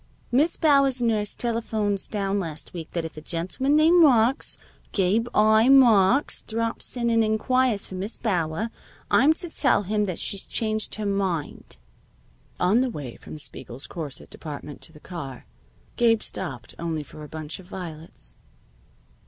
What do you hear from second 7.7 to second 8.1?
for